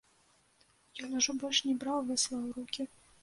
Ён 1.07 1.11
ужо 1.19 1.35
больш 1.45 1.59
не 1.67 1.75
браў 1.83 1.99
вясла 2.09 2.39
ў 2.39 2.49
рукі. 2.59 2.81